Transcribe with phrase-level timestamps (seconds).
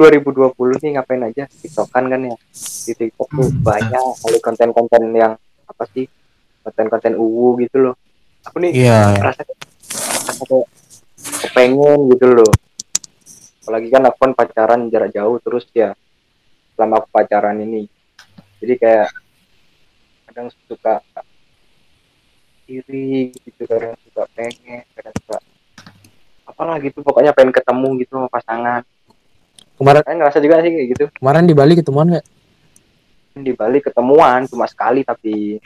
[0.00, 1.44] Oh, aku 2020 nih ngapain aja?
[1.44, 2.36] TikTokan kan ya.
[2.88, 3.60] Di TikTok tuh Hmm.
[3.60, 5.36] banyak kali konten-konten yang
[5.68, 6.08] apa sih?
[6.64, 7.94] Konten-konten uwu gitu loh.
[8.48, 9.20] Aku nih Iya.
[9.20, 10.64] rasa rasa kayak
[11.44, 12.48] kepengen gitu loh.
[13.60, 15.92] Apalagi kan aku kan pacaran jarak jauh terus ya
[16.72, 17.84] selama aku pacaran ini.
[18.56, 19.12] Jadi kayak
[20.32, 21.04] kadang suka
[22.64, 25.36] iri gitu, kadang suka pengen, kadang suka
[26.48, 28.80] apalah gitu pokoknya pengen ketemu gitu sama pasangan.
[29.80, 31.04] Kemarin Kalian ngerasa juga sih kayak gitu?
[31.16, 32.26] kemarin di Bali ketemuan nggak?
[33.32, 35.56] di Bali ketemuan cuma sekali tapi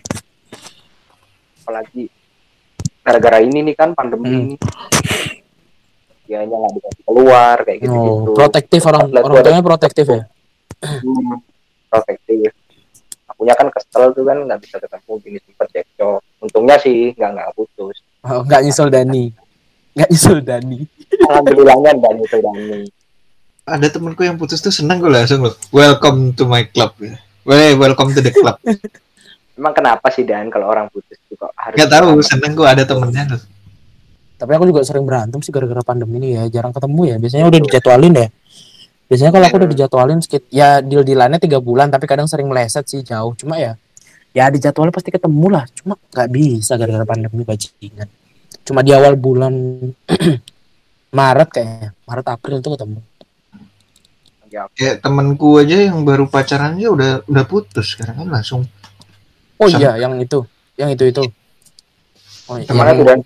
[1.59, 2.06] apalagi
[3.00, 4.41] gara-gara ini nih kan pandemi Hmm.
[4.46, 4.56] ini
[6.24, 10.22] dianya nggak bisa keluar kayak gitu gitu Oh, protektif orang orang tuanya protektif ya.
[10.80, 11.41] Hmm,
[11.91, 12.52] protektif
[13.27, 17.48] akunya kan kesel tuh kan nggak bisa ketemu gini sempet cekcok untungnya sih nggak nggak
[17.52, 19.33] putus Oh, nggak nyesel Dani.
[19.94, 20.78] Nggak nyesel Dani.
[21.24, 22.89] alhamdulillahnya nggak nyesel Dani
[23.65, 25.57] Ada temenku yang putus tuh seneng gue langsung loh.
[25.73, 26.93] Welcome to my club.
[27.01, 27.17] ya.
[27.48, 28.61] Well, welcome to the club.
[29.59, 32.85] emang kenapa sih Dan kalau orang putus tuh kok harus Gak tahu, seneng gue ada
[32.85, 33.41] temennya tuh.
[34.37, 36.45] Tapi aku juga sering berantem sih gara-gara pandemi ini ya.
[36.53, 37.17] Jarang ketemu ya.
[37.17, 38.29] Biasanya udah dijadwalin ya.
[39.09, 42.85] Biasanya kalau aku udah dijadwalin sekit ya deal dealannya tiga bulan tapi kadang sering meleset
[42.85, 43.33] sih jauh.
[43.33, 43.81] Cuma ya
[44.37, 45.65] ya dijadwalin pasti ketemu lah.
[45.73, 48.12] Cuma nggak bisa gara-gara pandemi bajingan.
[48.61, 49.57] Cuma di awal bulan
[51.17, 51.97] Maret kayaknya.
[52.05, 53.01] Maret April tuh ketemu.
[54.55, 58.62] Ya, Kayak temenku aja yang baru pacaran aja udah udah putus sekarang kan langsung.
[59.58, 60.46] Oh Sama- iya yang itu.
[60.78, 61.22] Yang itu itu.
[62.46, 63.20] Oh, Ke mana yang, tuh Dan?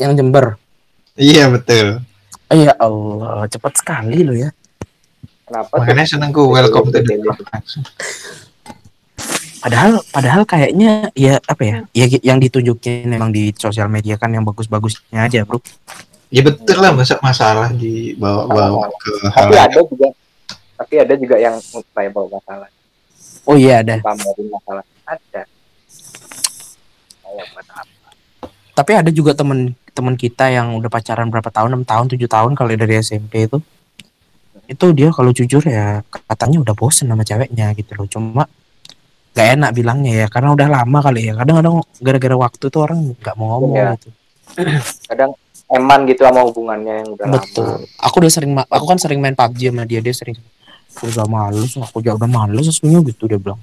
[0.00, 0.56] yang Jember.
[1.20, 2.00] Iya betul.
[2.48, 4.48] Oh, ya Allah, cepat sekali loh ya.
[5.44, 5.84] kenapa?
[5.84, 7.12] Makanya senengku welcome to the.
[9.60, 11.78] Padahal padahal kayaknya ya apa ya?
[11.92, 15.60] Ya yang ditunjukin memang di sosial media kan yang bagus-bagusnya aja, Bro.
[16.32, 20.08] Ya betul lah masa masalah dibawa-bawa ke hal tapi yang ada juga
[20.78, 21.58] tapi ada juga yang
[21.92, 22.70] kayak bawa masalah
[23.44, 23.96] Oh iya ada.
[23.98, 25.42] pamerin masalah ada.
[28.72, 32.52] Tapi ada juga temen temen kita yang udah pacaran berapa tahun, 6 tahun, 7 tahun
[32.54, 33.58] kali dari SMP itu.
[34.68, 38.06] Itu dia kalau jujur ya katanya udah bosen sama ceweknya gitu loh.
[38.06, 38.44] Cuma
[39.32, 41.34] gak enak bilangnya ya karena udah lama kali ya.
[41.34, 43.90] Kadang-kadang gara-gara waktu tuh orang nggak mau ngomong Iya.
[43.96, 44.08] gitu.
[45.08, 45.30] kadang
[45.68, 47.64] eman gitu sama hubungannya yang udah Betul.
[47.80, 50.36] lama Aku udah sering aku kan sering main PUBG sama dia, dia sering
[51.04, 53.60] udah males, aku juga udah males semuanya gitu dia bilang.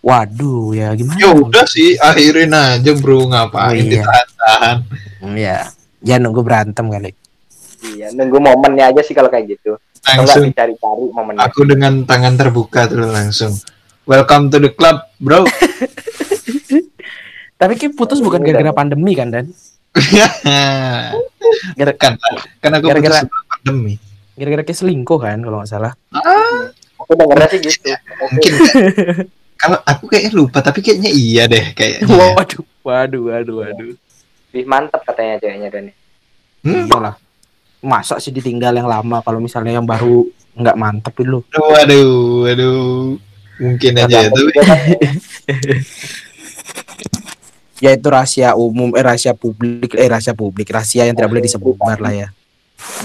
[0.00, 1.14] Waduh, ya gimana?
[1.16, 3.90] Ya udah sih akhirin aja bro ngapain Oh, iya.
[3.98, 4.76] ditahan-tahan.
[5.20, 5.58] Hmm, ya.
[6.00, 7.10] Ya nunggu berantem kali.
[7.86, 12.86] iya nunggu momennya aja sih kalau kayak gitu Langsung dicari-cari momennya aku dengan tangan terbuka
[12.86, 13.52] tuh langsung.
[14.04, 15.42] Welcome to the club, bro.
[17.58, 19.50] Tapi Ki putus bukan Iya, gara-gara pandemi kan dan?
[21.74, 22.14] Gara- kan
[22.58, 23.94] kan aku Gara-gara- putus sebelum pandemi.
[24.36, 25.92] Gara-gara Ki selingkuh kan kalau nggak salah.
[26.96, 27.92] aku dengernya sih gitu
[28.32, 28.52] Mungkin
[29.62, 32.04] kalau aku kayaknya lupa tapi kayaknya iya deh kayaknya.
[32.08, 33.92] Waduh, waduh, waduh, waduh.
[34.52, 35.92] lebih mantap katanya ceweknya dan
[36.66, 36.90] Hmm?
[36.90, 37.14] Iyalah.
[37.78, 40.26] Masa sih ditinggal yang lama kalau misalnya yang baru
[40.58, 41.46] nggak mantep dulu.
[41.54, 43.14] Waduh, waduh.
[43.62, 44.52] Mungkin aja tapi
[47.84, 52.00] Ya itu rahasia umum, eh rahasia publik, eh rahasia publik, rahasia yang tidak boleh disebar
[52.00, 52.28] lah ya.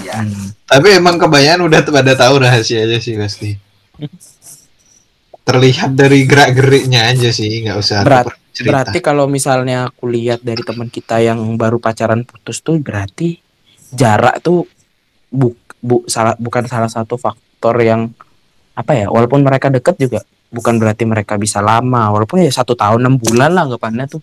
[0.02, 0.52] Ya Hmm.
[0.68, 3.56] tapi emang kebanyakan udah pada tahu rahasianya sih pasti.
[5.42, 8.38] Terlihat dari gerak geriknya aja sih, nggak usah Berat-.
[8.52, 13.40] Berarti kalau misalnya aku lihat dari teman kita yang baru pacaran putus tuh berarti
[13.90, 14.68] jarak tuh
[15.32, 18.12] bu, bu salah bukan salah satu faktor yang
[18.76, 20.20] apa ya walaupun mereka deket juga
[20.52, 24.20] bukan berarti mereka bisa lama walaupun ya satu tahun enam bulan lah anggapannya tuh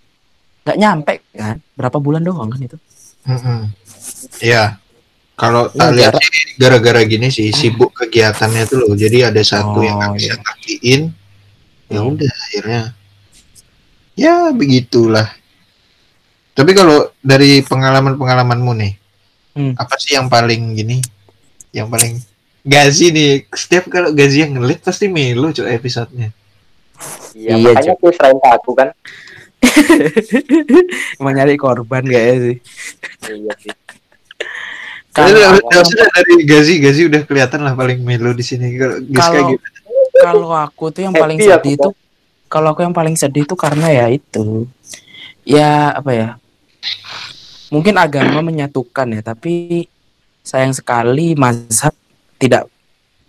[0.66, 2.78] nggak nyampe kan berapa bulan doang kan itu.
[4.46, 4.78] Iya.
[5.40, 6.14] Kalau Iya, tak lihat
[6.56, 8.94] gara-gara gini sih sibuk kegiatannya tuh loh.
[8.94, 10.36] Jadi ada satu yang nggak Oh, bisa iya.
[10.38, 11.02] ngertiin.
[11.88, 12.12] Ya Hmm.
[12.12, 12.84] udah akhirnya.
[14.14, 15.28] Ya begitulah.
[16.52, 18.94] Tapi kalau dari pengalaman-pengalamanmu nih,
[19.50, 19.74] Hmm.
[19.74, 21.00] apa sih yang paling gini?
[21.72, 22.14] Yang paling
[22.60, 26.36] Gazi nih, setiap kalau Gazi yang ngelit pasti melu cuy episodenya.
[27.32, 28.92] iya Iya, makanya tuh selain ke aku kan
[31.16, 32.58] emang nyari korban gak ya sih
[33.30, 33.72] iya sih
[35.10, 38.78] Kalau dari Gazi, Gazi udah kelihatan lah paling melu di sini.
[38.78, 39.64] Kalau gitu.
[40.22, 41.90] kalau aku tuh yang paling Happy aku, sedih itu
[42.50, 44.66] kalau aku yang paling sedih itu karena ya itu
[45.46, 46.30] ya apa ya
[47.70, 49.86] mungkin agama menyatukan ya tapi
[50.42, 51.94] sayang sekali mazhab
[52.42, 52.66] tidak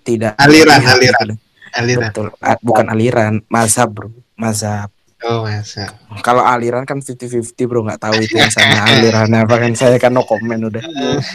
[0.05, 1.21] tidak Aliran, berpihak aliran.
[1.21, 1.35] gitu.
[1.77, 2.03] Aliran.
[2.11, 4.89] betul A- bukan aliran mazhab bro mazhab
[5.21, 5.93] Oh masa.
[6.25, 10.17] Kalau aliran kan 50-50 bro, nggak tahu itu yang sana alirannya apa kan saya kan
[10.17, 10.81] no comment udah.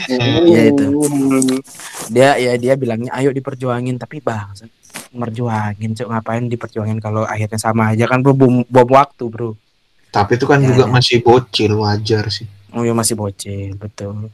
[0.10, 0.86] Iya, itu.
[2.10, 4.50] Dia ya dia bilangnya ayo diperjuangin tapi bang
[5.12, 9.54] merjuangin cok ngapain diperjuangin kalau akhirnya sama aja kan bro bom, bom waktu bro.
[10.10, 10.92] Tapi itu kan Ya, juga ya.
[10.92, 12.48] masih bocil wajar sih.
[12.74, 14.32] Oh ya masih bocil betul.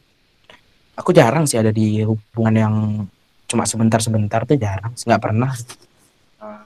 [0.95, 2.75] Aku jarang sih ada di hubungan yang
[3.45, 5.51] cuma sebentar-sebentar tuh jarang, nggak pernah.
[6.37, 6.63] Ah.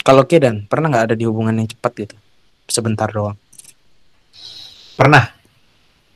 [0.00, 2.16] Kalau Kedan pernah nggak ada di hubungan yang cepat gitu,
[2.68, 3.36] sebentar doang.
[4.94, 5.38] Pernah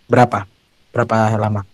[0.07, 0.45] Berapa?
[0.93, 1.65] Berapa lama?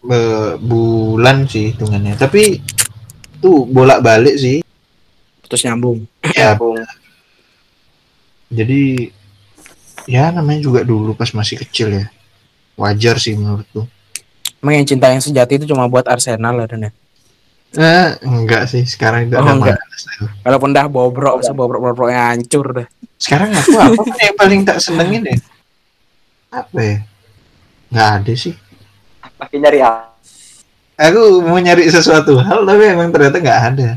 [0.00, 2.16] be- bulan sih hitungannya.
[2.16, 2.62] Tapi
[3.44, 4.64] tuh bolak-balik sih.
[5.44, 6.08] Terus nyambung.
[6.32, 6.56] Ya,
[8.58, 9.12] jadi
[10.08, 12.06] ya namanya juga dulu pas masih kecil ya.
[12.80, 13.84] Wajar sih menurutku.
[14.64, 16.92] Emang yang cinta yang sejati itu cuma buat Arsenal lah dan ya.
[17.76, 19.80] Eh, enggak sih, sekarang itu Oh, ada enggak.
[20.44, 22.86] Walaupun dah bobrok, oh, bobrok bobroknya hancur dah.
[23.16, 25.36] Sekarang aku apa yang paling tak senengin ya?
[26.52, 26.98] Apa ya?
[27.92, 28.54] Nggak ada sih.
[29.36, 30.16] Lagi nyari apa?
[30.96, 33.88] Aku mau nyari sesuatu hal tapi emang ternyata nggak ada.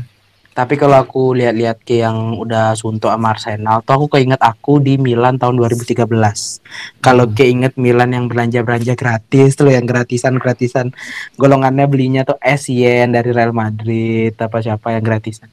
[0.50, 4.98] Tapi kalau aku lihat-lihat ke yang udah suntuk sama Arsenal, tuh aku keinget aku di
[4.98, 6.58] Milan tahun 2013.
[6.98, 7.34] Kalau Hmm.
[7.38, 10.90] keinget Milan yang belanja-belanja gratis tuh yang gratisan-gratisan.
[11.38, 15.46] Golongannya belinya tuh Essien dari Real Madrid, apa siapa yang gratisan.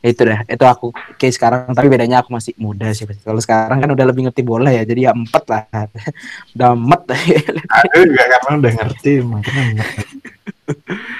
[0.00, 0.88] Itu dah, itu aku
[1.20, 1.60] kayak sekarang.
[1.76, 3.04] Tapi bedanya aku masih muda sih.
[3.06, 5.62] Kalau sekarang kan udah lebih ngerti bola ya, jadi ya empat lah.
[6.56, 7.00] udah empat
[7.68, 10.04] Aku juga karena udah ngerti makanya ngerti.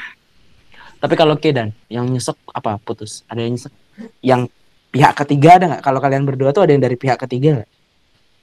[1.01, 3.25] Tapi kalau Kedan, yang nyesek apa putus?
[3.27, 3.73] Ada yang nyesek?
[4.21, 4.53] Yang
[4.93, 5.83] pihak ketiga ada nggak?
[5.83, 7.71] Kalau kalian berdua tuh ada yang dari pihak ketiga nggak?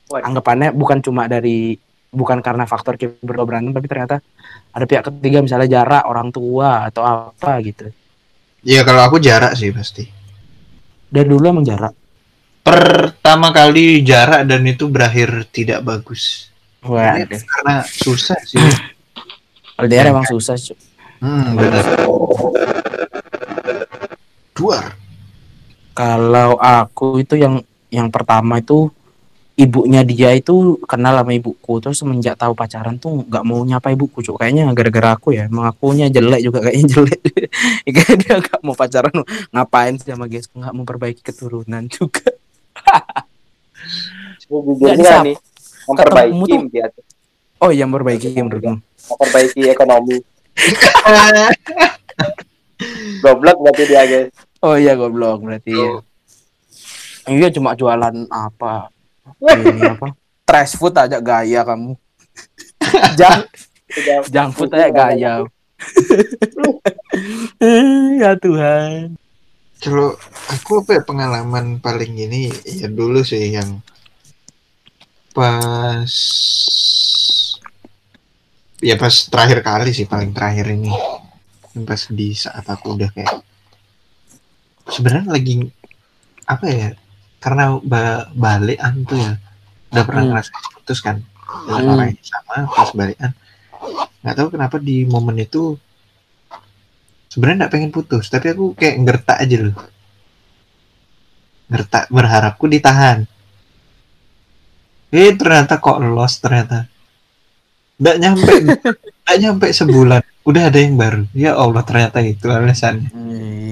[0.10, 0.26] Waduh.
[0.26, 1.78] Anggapannya bukan cuma dari
[2.10, 4.16] bukan karena faktor kita berdua berantem, tapi ternyata
[4.74, 7.94] ada pihak ketiga misalnya jarak orang tua atau apa gitu.
[8.66, 10.10] Iya kalau aku jarak sih pasti.
[11.08, 11.94] Dari dulu emang jarak.
[12.66, 16.52] Pertama kali jarak dan itu berakhir tidak bagus.
[16.84, 18.60] Wah, karena susah sih.
[19.78, 20.58] LDR emang susah.
[20.58, 20.74] cu.
[21.22, 21.84] Hmm, benar.
[24.54, 24.86] Duar.
[25.98, 28.92] Kalau aku itu yang yang pertama itu
[29.58, 34.22] ibunya dia itu kenal sama ibuku terus semenjak tahu pacaran tuh nggak mau nyapa ibuku
[34.22, 37.22] cuk kayaknya gara-gara aku ya emang akunya jelek juga kayaknya jelek
[37.90, 39.14] Kayaknya dia nggak mau pacaran
[39.50, 42.30] ngapain sih sama guys nggak memperbaiki keturunan juga
[44.94, 45.26] disap.
[45.26, 45.38] nih
[45.90, 46.54] memperbaiki
[46.94, 47.04] tuh.
[47.66, 48.78] oh yang memperbaiki menurutmu
[49.10, 50.22] memperbaiki ekonomi.
[53.24, 54.30] Goblok berarti dia guys.
[54.62, 55.74] oh iya goblok berarti.
[55.74, 56.06] Oh.
[57.30, 58.90] iya cuma jualan apa?
[59.42, 60.14] Ini apa?
[60.46, 61.98] Trash food aja gaya kamu.
[63.18, 63.46] Udah
[64.30, 64.70] junk food.
[64.74, 65.42] Aja gaya.
[68.18, 69.18] Ya Tuhan.
[69.82, 70.18] Kalau
[70.50, 73.82] aku apa ya pengalaman paling ini ya dulu sih yang
[75.34, 76.10] pas
[78.80, 80.92] ya pas terakhir kali sih paling terakhir ini.
[81.86, 83.42] Pas di saat aku udah kayak
[84.90, 85.54] sebenarnya lagi
[86.48, 86.90] apa ya
[87.38, 89.34] karena ba balikan tuh ya
[89.94, 90.32] udah pernah Hmm.
[90.34, 91.22] ngerasa putus kan
[91.68, 91.92] dengan Hmm.
[91.94, 93.32] orang yang sama pas balikan
[94.24, 95.78] nggak tahu kenapa di momen itu
[97.30, 99.78] sebenarnya nggak pengen putus tapi aku kayak ngertak aja loh.
[101.68, 103.28] Ngertak berharapku ditahan.
[105.12, 106.88] Eh ternyata kok lost ternyata
[107.98, 108.52] nggak nyampe
[109.26, 113.10] nggak nyampe sebulan udah ada yang baru ya Allah ternyata itu alasannya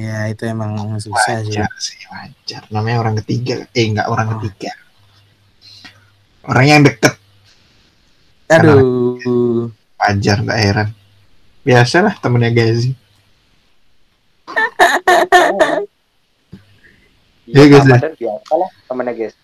[0.01, 4.74] iya itu emang susah sih wajar sih wajar namanya orang ketiga eh nggak orang ketiga
[6.50, 7.13] orang yang deket
[8.50, 9.70] aduh
[10.01, 10.89] wajar nggak heran
[11.62, 12.91] biasalah temennya Gazi
[17.46, 17.94] Iya, Iya, guys, ya.
[17.94, 19.36] Ramadan biasa lah temennya guys.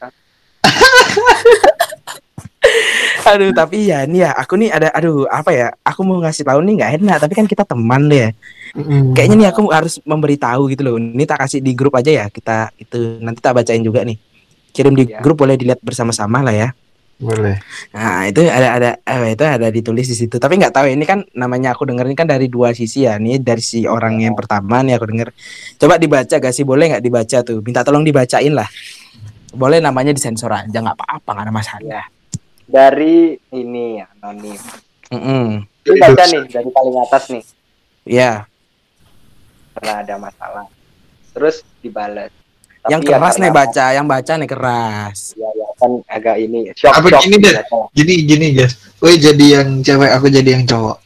[3.22, 6.60] Aduh tapi ya nih ya aku nih ada aduh apa ya aku mau ngasih tahu
[6.66, 8.18] nih nggak enak tapi kan kita teman deh.
[8.18, 8.30] Ya.
[9.12, 12.72] kayaknya nih aku harus memberitahu gitu loh ini tak kasih di grup aja ya kita
[12.80, 14.18] itu nanti tak bacain juga nih.
[14.72, 15.20] Kirim di Ya.
[15.20, 16.70] grup boleh dilihat bersama-sama lah ya.
[17.20, 17.60] Boleh.
[17.92, 20.40] Nah itu ada ada eh, itu ada ditulis di situ.
[20.40, 23.44] Tapi nggak tahu ini kan namanya aku denger ini kan dari dua sisi ya nih
[23.44, 25.30] dari si orang yang pertama nih aku denger.
[25.76, 27.60] Coba dibaca gak sih boleh nggak dibaca tuh?
[27.62, 28.66] Minta tolong dibacain lah.
[29.52, 32.06] Boleh namanya disensor aja nggak apa-apa nggak ada masalah
[32.72, 34.56] Dari ini anonim.
[35.12, 35.68] Mm-mm.
[35.84, 37.44] Ini baca nih dari paling atas nih
[38.08, 38.48] ya
[39.76, 40.66] pernah ada masalah.
[41.36, 42.32] Terus dibalas.
[42.82, 46.36] Tapi yang ya keras karena nih baca yang baca nih keras Ya, ya kan agak
[46.42, 47.54] ini shock Apa shock gini deh?
[47.94, 50.98] gini gini guys Woi jadi yang cewek aku jadi yang cowok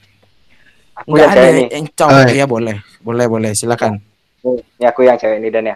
[1.03, 3.99] Aku nggak yang ada cewek yang cowok Oh, ya boleh boleh boleh silakan
[4.47, 5.75] Nih, Ini aku yang cewek ini dan ya.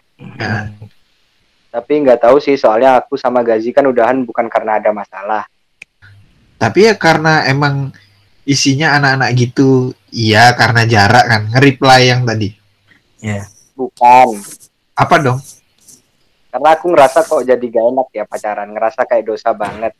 [1.67, 5.45] Tapi nggak tahu sih soalnya aku sama Gazi kan udahan bukan karena ada masalah.
[6.59, 7.95] Tapi ya karena emang
[8.43, 9.95] isinya anak-anak gitu.
[10.11, 11.41] Iya, karena jarak kan.
[11.55, 12.51] Nge-reply yang tadi.
[13.23, 13.47] Ya.
[13.79, 14.43] Bukan.
[14.91, 15.39] Apa dong?
[16.51, 18.75] Karena aku ngerasa kok jadi gak enak ya pacaran.
[18.75, 19.95] Ngerasa kayak dosa banget.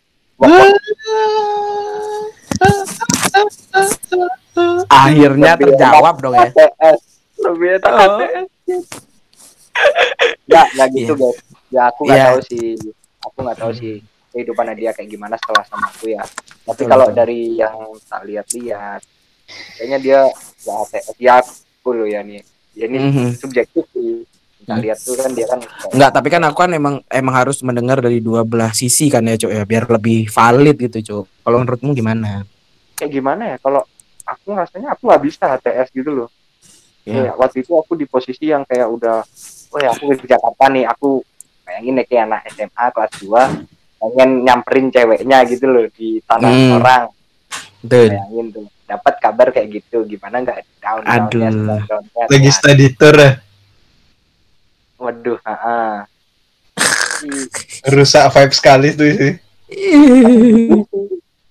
[4.90, 6.50] Akhirnya Lebih terjawab dong ya.
[6.52, 7.00] HTS.
[7.40, 8.20] Lebih enak Oh.
[8.20, 8.48] HTS.
[10.50, 11.22] Nggak, nggak gitu Iya.
[11.24, 11.38] guys.
[11.70, 12.28] Ya aku nggak Iya.
[12.28, 12.68] tahu sih.
[13.24, 13.96] Aku nggak tahu sih
[14.30, 16.24] kehidupan dia kayak gimana setelah sama aku ya.
[16.64, 17.18] Tapi Betul, kalau betul.
[17.18, 19.02] dari yang tak lihat-lihat,
[19.76, 20.20] kayaknya dia
[20.62, 21.16] nggak HTS.
[21.18, 22.42] Ya aku loh ya nih.
[22.74, 23.28] Ya ini Mhm.
[23.36, 24.24] subjektif sih.
[24.64, 24.84] Tak Hmm.
[24.86, 25.60] lihat tuh kan dia kan
[25.90, 29.34] Enggak, tapi kan aku kan emang emang harus mendengar dari dua belah sisi kan ya,
[29.36, 31.26] Cuk ya, biar lebih valid gitu, Cuk.
[31.42, 32.46] Kalau menurutmu gimana?
[32.94, 33.80] kayak gimana ya kalau
[34.28, 36.30] aku rasanya aku nggak bisa HTS gitu loh.
[37.08, 37.32] Ya.
[37.32, 39.24] Kayak waktu itu aku di posisi yang kayak udah,
[39.72, 41.24] oh ya aku di Jakarta nih, aku
[41.64, 43.42] bayangin ya kayak anak SMA kelas 2
[44.00, 46.76] pengen nyamperin ceweknya gitu loh di tanah Hmm.
[46.78, 47.04] orang,
[47.82, 48.66] bayangin tuh.
[48.82, 51.78] Dapat kabar kayak gitu, gimana nggak down Aduh.
[52.26, 53.32] Lagi study tour ya.
[54.98, 55.38] Waduh.
[57.86, 59.34] Rusak vibe sekali tuh sih.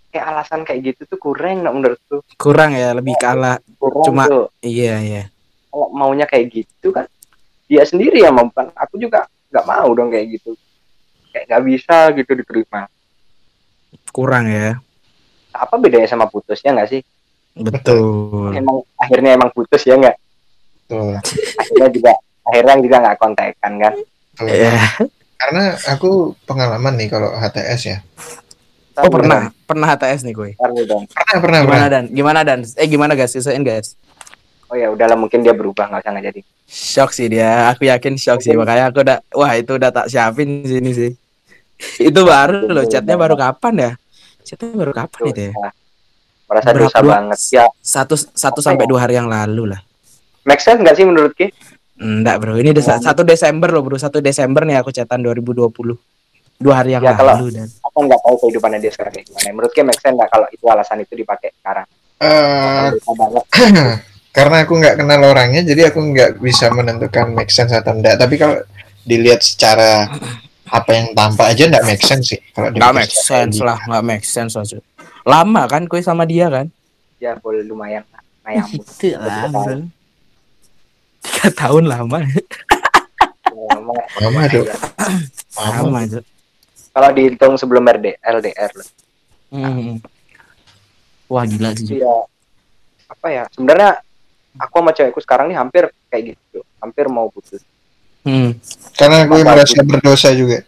[0.09, 3.61] kayak alasan kayak gitu tuh kurang nggak menurutku Kurang ya, lebih kalah.
[3.79, 5.23] kurang Cuma- tuh Iya, iya.
[5.69, 7.05] kalau maunya kayak gitu kan
[7.65, 10.57] dia sendiri yang mau bukan aku juga nggak mau dong kayak gitu
[11.39, 12.91] kayak nggak bisa gitu diterima
[14.11, 14.83] Kurang ya.
[15.55, 17.03] apa bedanya sama putus ya nggak sih
[17.55, 18.55] Betul.
[18.55, 20.17] emang akhirnya emang putus ya nggak
[20.91, 21.15] Tuh.
[21.55, 23.95] akhirnya juga akhirnya juga nggak kontekan kan
[24.39, 24.47] tuh.
[24.49, 24.73] Ya.
[25.39, 27.99] Karena aku pengalaman nih kalau HTS ya.
[28.99, 29.55] Oh, pernah.
[29.67, 30.51] Pernah HTS nih gue.
[30.83, 31.89] Dong Pernah, pernah, Gimana pernah.
[31.91, 32.05] dan?
[32.11, 32.59] Gimana dan?
[32.75, 33.31] Eh gimana guys?
[33.31, 33.95] Sisain guys.
[34.69, 37.71] oh ya udahlah mungkin dia berubah nggak usah nggak jadi Shock sih dia.
[37.73, 38.53] Aku yakin shock sih.
[38.53, 41.11] Makanya aku udah wah itu udah tak siapin sini sih.
[41.99, 43.93] Itu baru loh chatnya baru kapan ya?
[44.43, 45.53] Chatnya baru kapan itu ya?
[46.49, 47.39] Merasa Berapa dosa dua- banget.
[47.53, 47.65] Ya.
[47.79, 48.91] Satu satu sampai ya?
[48.91, 49.81] dua hari yang lalu lah.
[50.43, 51.53] make sense nggak sih menurut Ki?
[51.99, 55.99] Enggak bro, ini desa- satu Desember loh bro, satu Desember nih aku chatan 2020
[56.57, 59.49] Dua hari yang Ya, kalau- lalu dan aku nggak tahu kehidupannya dia sekarang kayak gimana.
[59.53, 61.87] Menurut Ki make sense nggak kalau itu alasan itu dipakai sekarang?
[62.19, 63.45] Eh, banget.
[64.37, 68.17] karena aku nggak kenal orangnya, jadi aku nggak bisa menentukan make sense atau enggak.
[68.17, 68.59] Tapi kalau
[69.05, 70.11] dilihat secara
[70.69, 72.41] apa yang tampak aja nggak make sense sih.
[72.53, 74.83] Kalau Nggak make sense lah, nggak make sense Cuk.
[75.25, 76.69] Lama kan kue sama dia kan?
[77.19, 78.07] ya boleh lumayan
[78.47, 78.87] Mayambut.
[79.03, 79.51] Itu lah
[81.19, 81.85] Tiga tahun.
[81.91, 83.75] lama Ya,
[84.23, 84.65] Lama tuh.
[85.59, 85.83] Lama.
[85.83, 86.25] Lama Cuk.
[86.95, 88.89] kalau dihitung sebelum RD, LDR loh.
[89.55, 90.03] Hmm.
[91.29, 92.01] Wah gila sih.
[92.01, 92.27] Iya.
[93.07, 93.43] Apa ya?
[93.55, 94.01] Sebenarnya
[94.59, 97.63] aku sama cewekku sekarang nih hampir kayak gitu, hampir mau putus.
[98.27, 98.51] Hmm.
[98.95, 100.59] Karena gue Masa merasa aku- berdosa juga.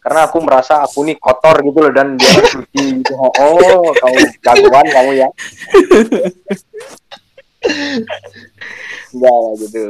[0.00, 3.12] Karena aku merasa aku nih kotor gitu loh dan dia suci gitu.
[3.18, 3.32] Oh,
[3.90, 5.28] kamu jagoan kamu ya.
[9.10, 9.84] Enggak lah gitu.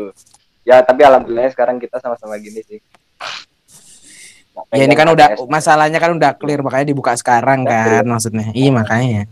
[0.66, 2.80] Ya, tapi alhamdulillah sekarang kita sama-sama gini sih.
[4.72, 5.52] Ya ini kan udah HTS.
[5.52, 8.48] masalahnya kan udah clear makanya dibuka sekarang kan maksudnya.
[8.56, 9.28] Iya makanya.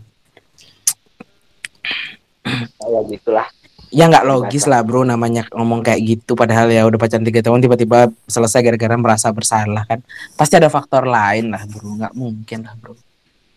[2.77, 3.49] ya gitulah.
[3.95, 7.63] Ya nggak logis lah bro namanya ngomong kayak gitu padahal ya udah pacaran tiga tahun
[7.63, 10.03] tiba-tiba selesai gara-gara merasa bersalah kan.
[10.35, 12.91] Pasti ada faktor lain lah bro, nggak mungkin lah bro.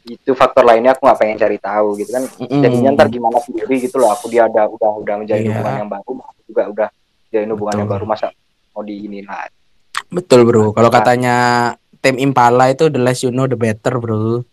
[0.06, 2.22] Itu faktor lainnya aku nggak pengen cari tahu gitu kan.
[2.38, 2.62] Mm-mm.
[2.62, 4.14] Jadinya ntar gimana sendiri gitu loh.
[4.14, 5.58] Aku dia ada udah udah menjalin Iya.
[5.58, 6.88] hubungan yang baru, aku juga udah
[7.26, 7.98] menjalin hubungan yang Betul.
[7.98, 8.26] baru masa
[8.70, 9.50] mau di ini lah.
[10.06, 10.70] Betul bro.
[10.70, 11.36] Kalau katanya
[11.98, 14.46] tim Impala itu the less you know the better bro.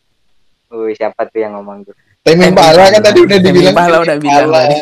[0.74, 1.96] Wih, siapa tuh yang ngomong tuh?
[2.26, 3.74] Tim Tim Impala kan tadi udah dibilang.
[3.78, 4.78] Impala udah bilang tadi.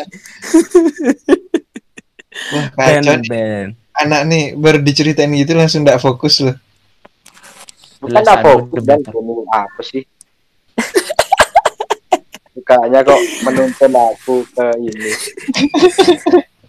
[2.56, 3.28] Wah, Ben kacau nih.
[3.28, 3.66] Ben.
[3.94, 6.56] Anak nih baru diceritain gitu langsung nggak fokus loh.
[8.00, 8.48] Bukan apa?
[8.48, 10.02] ada Dan ngomong apa sih?
[12.56, 15.10] Bukannya kok menuntun aku ke ini.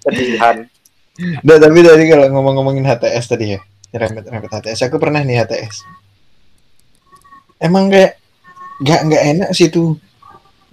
[0.03, 0.67] Kesedihan.
[1.39, 3.59] Udah, tapi tadi kalau ngomong-ngomongin HTS tadi ya,
[3.95, 4.91] nyerempet-nyerempet HTS.
[4.91, 5.87] Aku pernah nih HTS.
[7.63, 8.19] Emang kayak
[8.83, 9.95] nggak nggak enak sih tuh.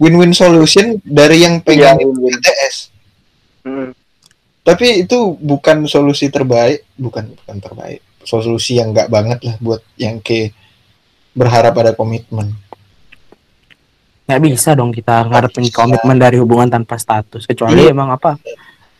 [0.01, 2.33] Win-win solution dari yang Iya, pengen win-win.
[2.39, 2.75] HTS.
[3.63, 3.89] Hmm.
[4.63, 7.99] Tapi itu bukan solusi terbaik, bukan bukan terbaik.
[8.23, 10.55] Solusi yang nggak banget lah buat yang ke
[11.35, 12.55] berharap ada komitmen.
[14.23, 18.39] Nggak bisa dong kita ngarepin komitmen dari hubungan tanpa status kecuali emang apa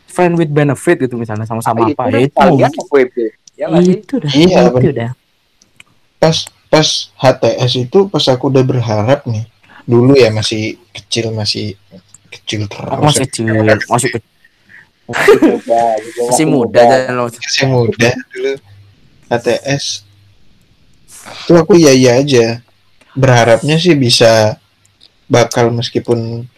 [0.04, 3.24] friend with benefit gitu misalnya sama-sama Itu apa ya itu.
[3.56, 5.10] Ya itu dah Iya, itu dah
[6.20, 6.36] Pas
[6.68, 9.48] pas HTS itu pas aku udah berharap nih.
[9.84, 11.76] Dulu ya masih kecil masih
[12.32, 13.00] kecil terus.
[13.00, 13.44] Masih kecil
[13.88, 14.32] masih kecil
[15.04, 15.80] Muda,
[16.32, 17.28] masih muda dan lo.
[17.28, 18.52] Masih muda dulu.
[19.28, 20.04] HTS
[21.44, 22.64] itu aku iya iya aja.
[23.12, 24.56] Berharapnya sih bisa
[25.28, 26.48] bakal meskipun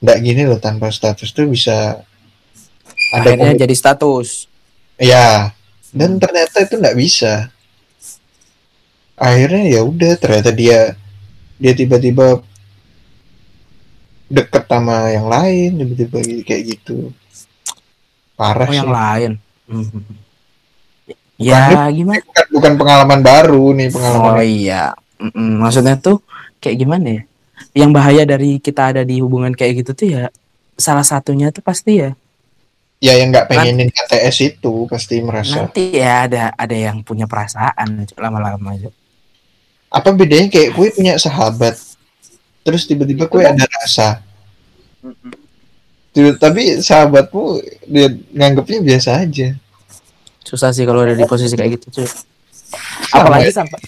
[0.00, 2.00] nggak gini loh tanpa status tuh bisa
[3.12, 4.48] ada Akhirnya jadi status.
[5.00, 5.52] ya
[5.92, 7.52] dan ternyata itu nggak bisa.
[9.20, 10.96] Akhirnya ya udah ternyata dia
[11.64, 12.44] dia tiba-tiba
[14.28, 17.08] deket sama yang lain tiba-tiba kayak gitu
[18.36, 19.32] parah Oh sih yang lain.
[19.64, 20.04] Hmm.
[21.40, 22.20] Ya gimana?
[22.20, 24.92] bukan, bukan pengalaman baru nih Oh pengalaman iya.
[25.16, 25.64] Mm-mm.
[25.64, 26.20] Maksudnya tuh
[26.60, 27.22] kayak gimana ya?
[27.72, 30.24] Yang bahaya dari kita ada di hubungan kayak gitu tuh ya
[30.76, 32.12] salah satunya tuh pasti ya
[32.98, 38.04] ya yang nggak pengenin KTS itu pasti merasa nanti ya ada ada yang punya perasaan
[38.20, 38.90] lama-lama aja.
[39.94, 41.78] Apa bedanya kayak gue punya sahabat
[42.66, 44.18] terus tiba-tiba gue ada rasa.
[46.14, 49.52] Tuh, tapi sahabatmu dia nganggapnya biasa aja
[50.44, 52.08] Susah sih kalau ada di posisi kayak gitu cuy.
[53.12, 53.80] Apalagi sampai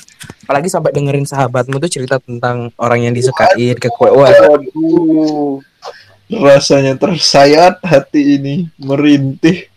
[0.46, 4.08] apalagi sampai dengerin sahabatmu tuh cerita tentang orang yang disukain ke kue.
[4.08, 5.60] Waduh,
[6.32, 9.68] rasanya tersayat hati ini merintih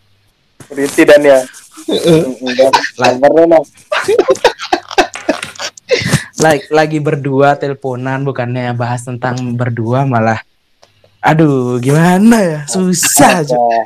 [0.70, 1.40] Riti dan ya.
[2.94, 3.18] Dan.
[6.40, 10.40] Lagi, lagi berdua teleponan bukannya bahas tentang berdua malah.
[11.20, 12.60] Aduh gimana ya?
[12.64, 13.44] Susah.
[13.44, 13.84] Nah,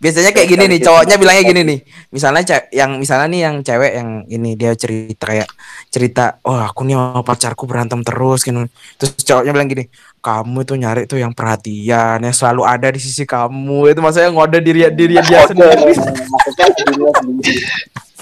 [0.00, 1.78] biasanya kayak gini nih cowoknya bilangnya gini nih.
[2.08, 5.48] Misalnya ce- yang misalnya nih yang cewek yang ini dia cerita kayak
[5.92, 8.64] cerita oh aku nih sama pacarku berantem terus gitu
[8.96, 9.84] terus cowoknya bilang gini
[10.24, 13.92] kamu tuh nyari tuh yang perhatian yang selalu ada di sisi kamu.
[13.92, 15.92] Itu maksudnya ngode diri diri dia sendiri.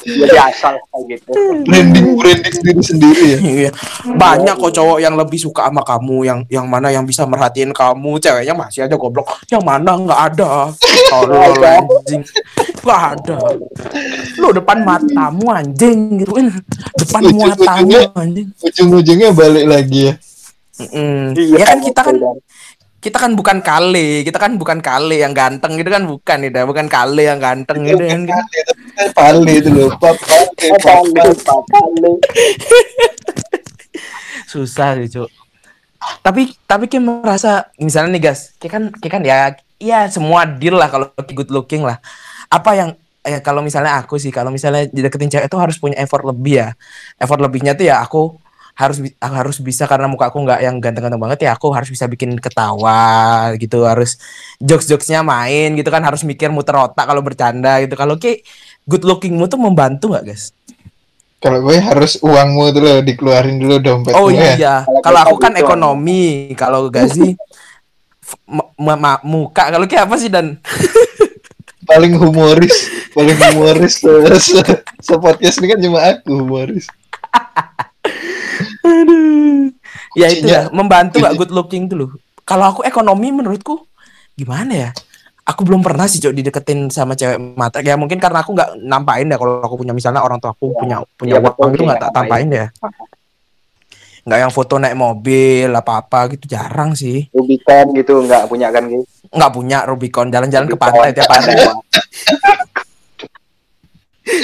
[0.02, 1.30] Jadi asal kayak gitu.
[1.64, 3.38] branding branding diri sendiri ya?
[3.38, 3.70] Iya.
[4.08, 8.18] banyak kok cowok yang lebih suka sama kamu yang yang mana yang bisa merhatiin kamu.
[8.18, 9.40] Ceweknya masih aja goblok.
[9.48, 10.70] Yang mana nggak ada.
[11.08, 12.22] Tolol anjing.
[12.80, 13.36] Nggak ada.
[14.36, 16.46] Lu depan matamu anjing gitu kan.
[16.96, 18.48] Depan Ujung-ujungnya- matamu anjing.
[18.60, 20.14] ujung-ujungnya balik lagi ya?
[20.78, 21.34] Mm-mm.
[21.34, 22.14] Iya, ya kan kita kan
[22.98, 26.86] kita kan bukan kale kita kan bukan kale yang ganteng gitu kan bukan ya bukan
[26.90, 28.42] kale yang ganteng gitu kan Kan
[29.14, 29.94] pale itu loh
[34.50, 35.30] susah sih cuk
[36.22, 39.36] tapi tapi kayak merasa misalnya nih guys kayak kan kayak kan ya
[39.78, 42.02] ya semua deal lah kalau good looking lah
[42.50, 42.90] apa yang
[43.22, 46.68] eh, kalau misalnya aku sih kalau misalnya dideketin cewek itu harus punya effort lebih ya
[47.22, 48.34] effort lebihnya tuh ya aku
[48.78, 52.06] harus aku harus bisa karena muka aku nggak yang ganteng-ganteng banget ya aku harus bisa
[52.06, 54.22] bikin ketawa gitu harus
[54.62, 57.98] jokes-jokesnya main gitu kan harus mikir muter otak kalau bercanda gitu.
[57.98, 58.46] Kalau kayak
[58.86, 60.54] good lookingmu tuh membantu nggak guys?
[61.42, 64.54] Kalau gue harus uangmu dulu dikeluarin dulu dompet Oh gue ya.
[64.54, 66.90] iya, Kalau aku kan ekonomi, kalau
[68.78, 69.74] ma- muka.
[69.74, 70.58] Kalau kayak apa sih dan?
[71.88, 74.62] Paling humoris paling humoris se,
[75.02, 76.86] se podcast ini kan cuma aku humoris
[78.84, 79.70] Aduh.
[80.16, 82.16] Ya itu ya, membantu gak good looking dulu.
[82.48, 83.84] Kalau aku ekonomi menurutku
[84.34, 84.90] gimana ya?
[85.48, 87.80] Aku belum pernah sih Cok dideketin sama cewek mata.
[87.80, 90.76] Ya mungkin karena aku nggak nampain ya kalau aku punya misalnya orang tua aku Ya,
[90.76, 92.66] punya punya ya uang itu nggak tak tampain ya.
[94.28, 97.32] Nggak yang foto naik mobil apa apa gitu jarang sih.
[97.32, 99.08] Rubicon gitu nggak punya kan gitu.
[99.32, 101.56] Nggak punya Rubicon jalan-jalan ke pantai tiap hari.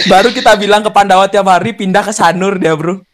[0.08, 3.04] Baru kita bilang ke Pandawa tiap hari pindah ke Sanur dia bro.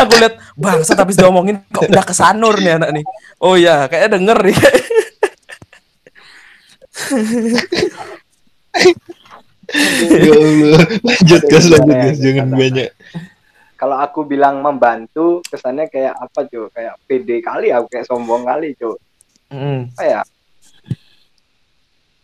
[0.00, 3.04] Aku lihat bangsa tapi diomongin kok pindah ke Sanur nih anak nih.
[3.40, 4.58] Oh iya, kayaknya denger nih.
[10.10, 12.58] ya Allah lanjut guys lanjut guys jangan Gimana?
[12.58, 12.90] banyak
[13.80, 16.68] Kalau aku bilang membantu, kesannya kayak apa cuy?
[16.68, 18.92] Kayak pede kali aku kayak sombong kali cuy.
[19.48, 19.88] Hmm.
[19.96, 20.20] Apa ya?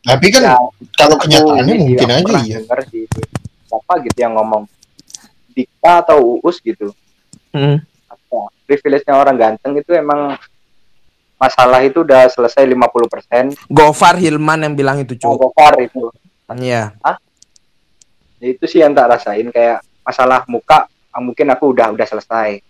[0.07, 0.55] tapi kan Ya,
[0.95, 3.05] kalau kenyataannya mungkin aja iya denger sih
[3.67, 4.71] siapa gitu yang ngomong
[5.51, 6.95] Dika atau Uus gitu
[7.57, 7.79] Hmm.
[8.07, 8.39] apa
[8.69, 10.37] privilege-nya orang ganteng itu emang
[11.37, 15.49] masalah itu udah selesai 50% Gofar Hilman yang bilang itu oh, cuy.
[15.49, 16.13] Gofar itu
[16.47, 16.95] Iya.
[18.39, 22.61] Ya, itu sih yang tak rasain kayak masalah muka ah, mungkin aku udah udah selesai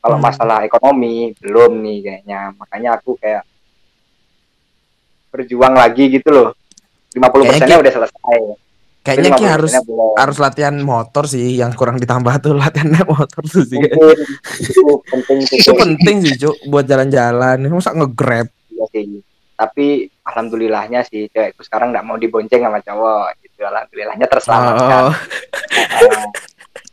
[0.00, 0.26] kalau Hmm.
[0.26, 3.44] masalah ekonomi belum nih kayaknya makanya aku kayak
[5.30, 6.48] berjuang lagi gitu loh
[7.12, 8.38] 50 persennya Kayaknya udah selesai
[9.04, 10.12] Kayaknya Ki harus 50% belum.
[10.16, 13.76] harus latihan motor sih yang kurang ditambah tuh latihan naik motor tuh sih.
[13.76, 14.16] mungkin
[14.58, 17.68] itu penting sih Itu penting sih cuk buat jalan-jalan.
[17.68, 18.48] Masa nge-grab.
[18.68, 19.20] Iya sih.
[19.54, 19.86] tapi
[20.24, 25.14] alhamdulillahnya sih cewekku sekarang nggak mau dibonceng sama cowok gitu alhamdulillahnya terselamatkan Oh.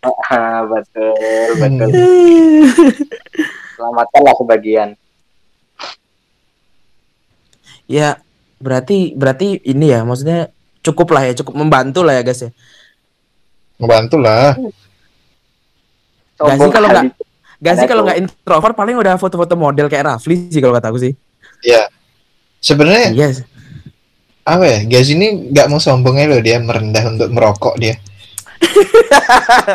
[0.02, 1.14] Ah, ah, betul
[1.58, 1.90] betul
[3.78, 4.90] selamatkan lah sebagian
[7.86, 8.18] Ya
[8.58, 10.50] berarti berarti ini ya maksudnya
[10.82, 12.50] cukup lah ya cukup membantu lah ya guys ya.
[13.78, 14.54] Ngebantu lah.
[16.38, 17.08] Gak sih Sombong kalau kali.
[17.62, 20.90] Gak sih Ada kalau nggak introvert paling udah foto-foto model kayak Rafli sih kalau kata
[20.90, 21.14] aku sih.
[21.62, 21.86] Ya.
[22.58, 23.46] Sebenarnya Yes.
[24.42, 24.80] apa ya?
[24.84, 27.94] Guys ini nggak mau sombongnya loh dia merendah untuk merokok dia.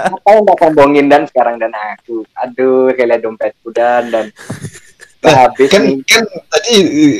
[0.06, 2.26] Apa yang tak sombongin dan sekarang dan aku.
[2.38, 4.26] Aduh, kayak lihat dompetku dan dan
[5.26, 5.98] Nah, habis kan nih.
[6.06, 6.74] kan tadi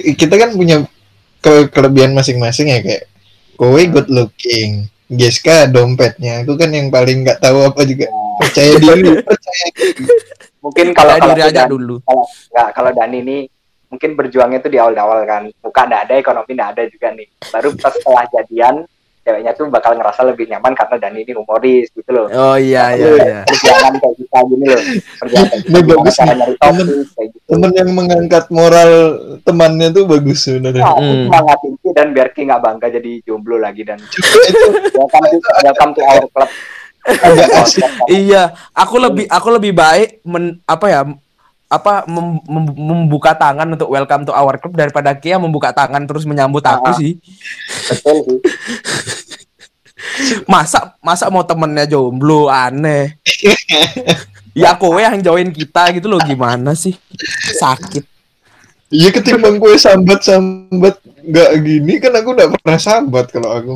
[0.06, 0.86] eh, kita kan punya
[1.42, 3.02] ke kelebihan masing-masing ya kayak
[3.56, 4.86] kowe good looking.
[5.06, 6.42] Geska dompetnya.
[6.42, 8.06] Aku kan yang paling nggak tahu apa juga.
[8.36, 9.66] Percaya diri percaya
[10.60, 11.96] Mungkin kalau Percaya kalau diri aja Dan- dulu.
[12.02, 13.38] kalau nggak kalau Dani ini
[13.86, 15.42] mungkin berjuangnya tuh di awal-awal kan.
[15.62, 17.26] Muka nggak ada ekonomi nggak ada juga nih.
[17.48, 18.74] Baru pas setelah jadian
[19.26, 23.08] ceweknya tuh bakal ngerasa lebih nyaman karena Dani ini humoris gitu loh Oh iya iya
[23.12, 23.38] iya.
[23.42, 24.82] perjuangan kayak kita gini loh
[25.18, 28.90] perjuangan kayak bagus cara nyari topik kayak gitu temen yang mengangkat moral
[29.42, 31.26] temannya tuh bagus sebenarnya Nah, Hmm.
[31.26, 33.98] semangatin dan biar Ki nggak bangga jadi jomblo lagi dan
[34.96, 36.50] welcome to, welcome to our club.
[38.06, 41.00] Iya, aku lebih aku lebih baik men, apa ya
[41.66, 46.22] apa mem- mem- membuka tangan untuk welcome to our club daripada Kia membuka tangan terus
[46.22, 46.94] menyambut aku Ah.
[46.94, 47.18] sih.
[47.86, 48.38] Betul sih.
[50.46, 53.18] Masa masa mau temennya jomblo aneh.
[54.54, 56.94] ya kowe yang join kita gitu loh gimana sih?
[57.52, 58.04] Sakit.
[58.86, 63.74] iya ketimbang gue sambat sambat nggak gini kan aku nggak pernah sambat kalau aku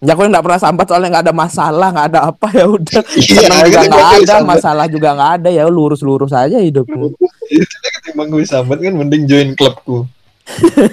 [0.00, 3.00] Ya aku nggak pernah sambat soalnya nggak ada masalah, nggak ada apa ya udah.
[3.20, 4.48] Iya, Senang juga kan nggak ada, sambat.
[4.56, 7.12] masalah juga nggak ada ya lurus-lurus aja hidupku.
[7.52, 10.08] Itu ketimbang gue sambat kan mending join klubku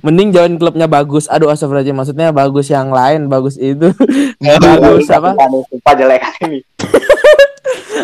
[0.00, 1.26] Mending join klubnya bagus.
[1.26, 3.90] Aduh astagfirullahaladzim maksudnya bagus yang lain, bagus itu.
[4.38, 5.34] Bagus apa?
[5.34, 6.60] Sumpah jelek ini.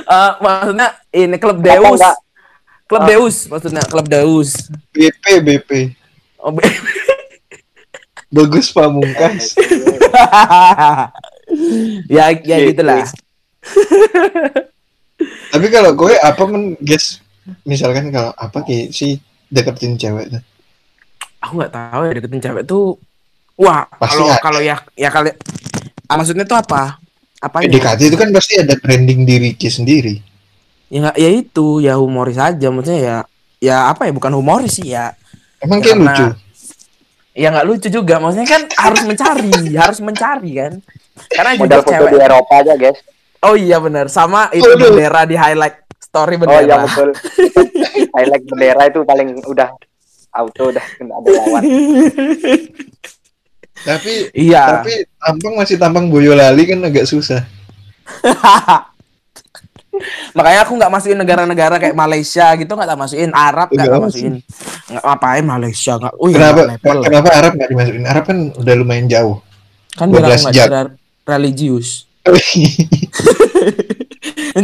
[0.04, 2.00] Eh, maksudnya ini klub Deus.
[2.84, 3.06] Klub Ah.
[3.06, 4.66] Deus maksudnya klub Deus.
[4.90, 5.70] BP BP
[6.36, 6.66] Oh, be-
[8.34, 9.54] bagus pamungkas
[12.10, 13.06] ya ya gitulah.
[15.48, 17.22] tapi kalau gue apa men guys
[17.62, 20.42] misalkan kalau apa kayak sih deketin cewek tuh
[21.38, 22.96] Aku nggak tahu ya deketin cewek tuh.
[23.60, 25.28] Wah, kalau kalau ya ya kali
[26.08, 26.96] ah, maksudnya tuh apa?
[27.36, 27.68] Apanya?
[27.68, 30.16] PDKT itu kan pasti ada branding diri sendiri
[30.88, 33.16] Ya ya itu ya humoris aja maksudnya ya
[33.60, 35.12] ya apa ya bukan humoris sih ya.
[35.60, 36.26] emang Ya, kayak karena- lucu
[37.34, 39.50] Ya nggak lucu juga maksudnya kan harus mencari,
[39.82, 40.72] harus mencari kan.
[41.28, 42.10] Karena juga Modal foto cewek.
[42.10, 42.98] di Eropa aja, guys.
[43.40, 44.88] Oh iya benar, sama itu Waduh.
[44.88, 46.62] bendera di highlight story Oh bendera.
[46.64, 47.08] iya betul.
[48.16, 49.68] Highlight bendera itu paling udah
[50.32, 51.62] auto udah nggak ada lawan.
[53.76, 54.62] tapi Iya.
[54.78, 57.42] tapi tampang masih tampang Boyolali kan agak susah
[60.34, 64.34] Makanya aku nggak masukin negara-negara kayak Malaysia gitu nggak tak masukin Arab nggak tak masukin.
[64.90, 66.14] Nggak ngapain Malaysia nggak.
[66.18, 66.98] Wih, kenapa level.
[67.06, 69.36] kenapa Arab nggak dimasukin Arab kan udah lumayan jauh
[69.94, 70.86] Kan biar 12 aku nggak
[71.24, 72.10] religius.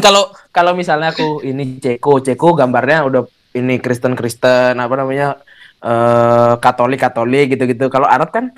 [0.04, 5.36] Kalau kalau misalnya aku ini Ceko, Ceko gambarnya udah ini Kristen-Kristen apa namanya
[5.82, 7.92] eh Katolik-Katolik gitu-gitu.
[7.92, 8.54] Kalau Arab kan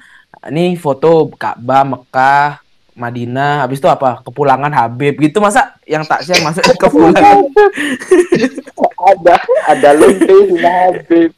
[0.48, 2.62] ini foto Ka'bah, Mekah,
[2.92, 4.20] Madinah, habis itu apa?
[4.20, 7.48] Kepulangan Habib gitu masa yang tak share masuk kepulangan.
[9.00, 9.37] ada
[9.68, 11.31] ada sama Habib.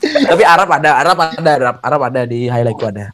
[0.00, 3.12] Tapi Arab ada, Arab ada, Arab, Arab ada di highlightku ada.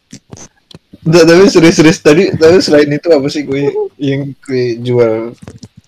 [1.07, 5.39] Nggak, tapi serius-serius tadi tapi selain itu apa sih gue yang gue jual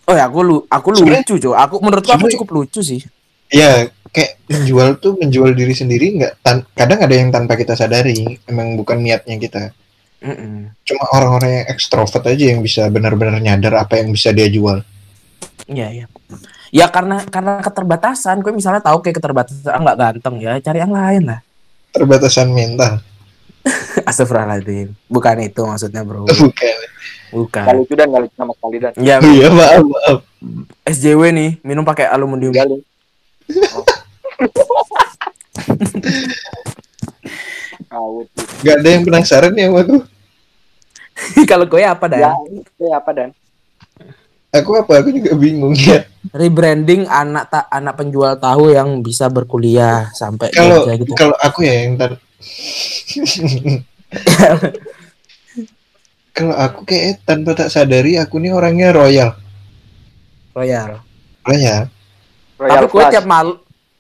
[0.09, 1.53] Oh ya, aku lu, aku lucu, Jo.
[1.53, 3.05] Aku menurutku aku cukup lucu sih.
[3.49, 3.71] Ya
[4.09, 8.75] kayak menjual tuh menjual diri sendiri nggak tan- kadang ada yang tanpa kita sadari emang
[8.75, 9.63] bukan niatnya kita
[10.19, 10.73] Mm-mm.
[10.83, 14.81] cuma orang-orang yang ekstrovert aja yang bisa benar-benar nyadar apa yang bisa dia jual
[15.69, 16.07] Iya, iya.
[16.73, 20.89] Ya karena karena keterbatasan, gue misalnya tahu kayak keterbatasan ah, nggak ganteng ya, cari yang
[20.89, 21.45] lain lah.
[21.93, 23.05] terbatasan mental
[24.09, 24.97] Astagfirullahaladzim.
[25.07, 26.25] Bukan itu maksudnya, Bro.
[26.29, 26.75] bukan
[27.29, 27.65] Bukan.
[27.77, 28.93] lucu dan nggak lucu sama sekali dan.
[28.97, 30.19] Ya, oh iya maaf maaf
[30.89, 32.57] SJW nih, minum pakai aluminium.
[32.57, 32.81] Nih.
[37.89, 38.25] Oh.
[38.61, 39.97] Nggak ada yang penasaran ya sama aku
[41.51, 42.35] Kalau gue apa Ya, dah?
[42.47, 43.31] itu apa dan?
[44.49, 50.09] aku apa aku juga bingung ya Rebranding anak tak anak penjual tahu yang bisa berkuliah
[50.11, 51.13] sampai kalau gitu.
[51.13, 52.17] kalau aku ya yang tar
[56.33, 59.37] kalau aku kayak tanpa tak sadari aku nih orangnya royal
[60.51, 61.05] Royal.
[61.45, 61.93] royal
[62.59, 63.57] Royal Tapi gue tiap malam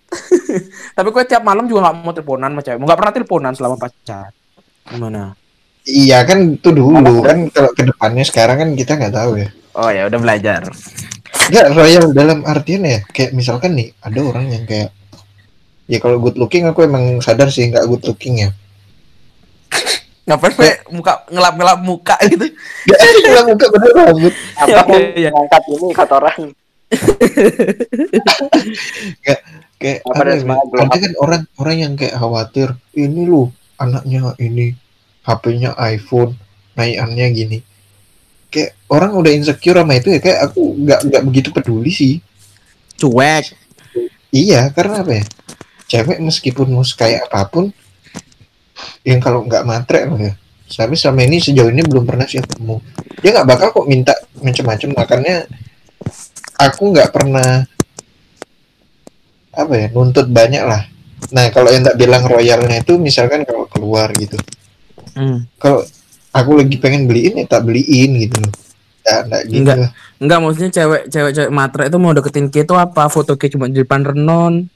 [0.97, 2.79] Tapi gue tiap malam juga nggak mau teleponan sama cewek.
[2.81, 4.33] Nggak pernah teleponan selama pacaran.
[4.88, 5.23] Gimana?
[5.88, 9.90] iya kan itu dulu kan kalau ke depannya sekarang kan kita nggak tahu ya Oh
[9.94, 10.66] ya udah belajar.
[11.49, 14.90] Enggak royal dalam artian ya kayak misalkan nih ada orang yang kayak
[15.87, 18.51] ya kalau good looking aku emang sadar sih nggak good looking ya.
[20.27, 22.51] Ngapain gue muka ngelap-ngelap muka gitu.
[22.90, 24.35] Gak ada muka bener rambut.
[24.59, 25.31] Apa iya.
[25.31, 26.16] ngangkat ini kata
[29.79, 33.46] Kayak Apa apa ada kan orang orang yang kayak khawatir ini lu
[33.79, 34.74] anaknya ini
[35.22, 36.35] HP-nya iPhone
[36.74, 37.59] naikannya gini.
[38.48, 42.18] Kayak orang udah insecure sama itu ya kayak aku nggak nggak begitu peduli sih.
[42.98, 43.55] Cuek.
[44.29, 45.24] Iya, karena apa ya?
[45.88, 47.72] Cewek meskipun mau kayak apa pun,
[49.01, 50.33] yang kalau nggak matre ya.
[50.68, 52.77] Tapi selama ini sejauh ini belum pernah sih ketemu.
[53.24, 54.12] Dia nggak bakal kok minta
[54.44, 54.88] macam-macam.
[54.92, 55.48] Makanya
[56.59, 57.62] aku nggak pernah
[59.55, 60.83] apa ya nuntut banyak lah.
[61.35, 64.38] Nah kalau yang tak bilang royalnya itu misalkan kalau keluar gitu.
[65.14, 65.47] Hmm.
[65.59, 65.83] Kalau
[66.35, 68.53] aku lagi pengen beliin ya tak beliin gitu loh.
[69.09, 69.77] Ya, enggak gitu Enggak.
[69.79, 69.90] lah.
[70.21, 73.09] Enggak maksudnya cewek cewek cewek matre itu mau deketin kita tuh apa?
[73.09, 74.68] Foto kita cuma di depan renon.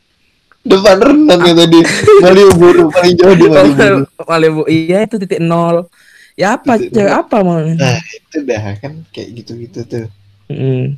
[0.63, 1.81] Depan renang ya tadi.
[2.23, 3.99] Malioboro paling jauh di Malioboro.
[4.25, 4.63] Malibu.
[4.71, 5.91] Iya itu titik nol.
[6.39, 7.61] Ya apa cewek apa mau?
[7.61, 10.07] Nah itu dah kan kayak gitu-gitu tuh.
[10.49, 10.97] Hmm.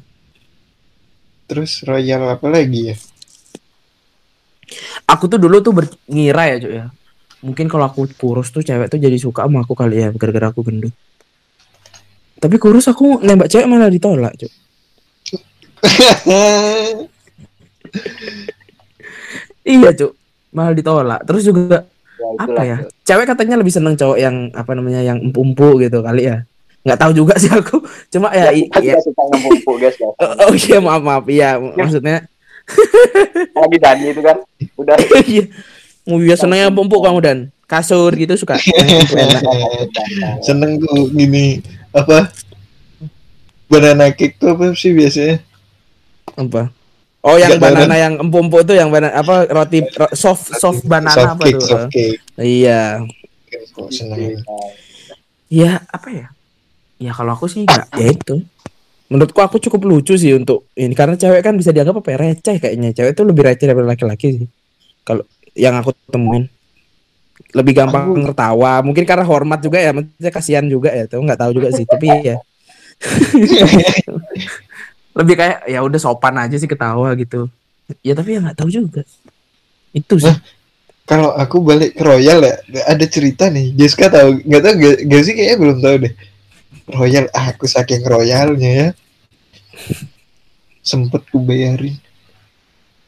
[1.44, 2.96] Terus royal apa lagi ya?
[5.04, 5.72] Aku tuh dulu tuh
[6.08, 6.86] ngira ya cuy ya.
[7.44, 10.64] Mungkin kalau aku kurus tuh cewek tuh jadi suka sama aku kali ya gara-gara aku
[10.64, 10.96] gendut.
[12.40, 14.52] Tapi kurus aku nembak cewek malah ditolak cuy.
[19.64, 20.12] Iya cuy.
[20.52, 21.20] Malah ditolak.
[21.24, 22.76] Terus juga Ya, apa ya?
[23.02, 26.46] Cewek katanya lebih seneng cowok yang apa namanya yang empu-empu gitu kali ya.
[26.84, 27.80] Nggak tahu juga sih aku.
[28.08, 28.94] Cuma ya, Ya, kita ya.
[29.00, 29.22] suka
[29.80, 30.08] guys ya.
[30.22, 32.28] Oh, oh iya maaf maaf iya maksudnya
[33.58, 34.36] Lagi Dani itu kan
[34.76, 35.44] udah iya.
[36.04, 38.60] Mau biasa seneng yang empuk kamu dan kasur gitu suka.
[38.60, 39.40] Enak.
[40.40, 42.28] Seneng tuh gini apa?
[43.64, 45.40] Banana cake tuh apa sih biasanya?
[46.36, 46.68] apa?
[47.24, 51.32] Oh yang banana yang empuk-empuk itu yang banana apa roti ro- soft soft banana soft
[51.32, 51.68] apa cake, tuh?
[51.68, 52.16] soft cake.
[52.36, 53.00] Iya.
[53.72, 54.44] Kok seneng.
[55.48, 56.26] Ya apa ya?
[56.98, 58.36] Ya kalau aku sih nggak ya itu.
[59.10, 62.56] Menurutku aku cukup lucu sih untuk ini karena cewek kan bisa dianggap apa ya receh
[62.58, 62.90] kayaknya.
[62.96, 64.46] Cewek itu lebih receh daripada laki-laki sih.
[65.04, 65.22] Kalau
[65.54, 66.48] yang aku temuin
[67.54, 68.80] lebih gampang Aku- tertawa.
[68.82, 71.04] Mungkin karena hormat juga ya, maksudnya kasihan juga ya.
[71.06, 72.36] Tuh nggak tahu juga sih, tapi ya
[75.18, 77.46] lebih kayak ya udah sopan aja sih ketawa gitu.
[78.02, 79.02] Ya tapi ya nggak tahu juga.
[79.94, 80.30] Itu sih.
[80.30, 80.38] Nah,
[81.04, 82.56] Kalau aku balik ke royal ya,
[82.88, 83.76] ada cerita nih.
[83.76, 86.12] Jessica tahu nggak tahu gak, gak sih kayaknya belum tahu deh.
[86.84, 88.88] Royal aku saking royalnya ya.
[90.84, 91.96] Sempet ku bayarin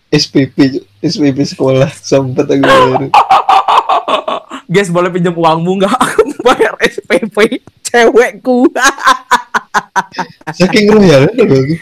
[0.08, 3.10] SPP SPP sekolah sempet aku bayarin.
[4.72, 5.92] Guys boleh pinjam uangmu nggak?
[5.92, 8.70] Aku bayar SPP cewekku.
[10.58, 11.76] Saking royalnya aku.